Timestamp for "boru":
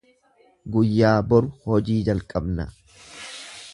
1.33-1.51